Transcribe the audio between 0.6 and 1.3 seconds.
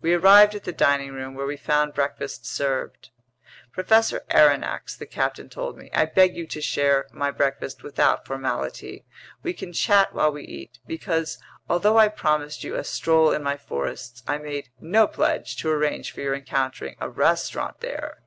the dining